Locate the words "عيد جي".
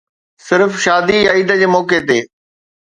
1.33-1.65